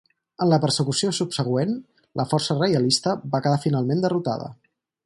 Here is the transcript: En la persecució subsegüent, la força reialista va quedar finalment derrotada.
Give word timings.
En 0.43 0.47
la 0.53 0.57
persecució 0.63 1.11
subsegüent, 1.17 1.75
la 2.23 2.27
força 2.33 2.59
reialista 2.61 3.17
va 3.37 3.45
quedar 3.49 3.65
finalment 3.69 4.07
derrotada. 4.09 4.55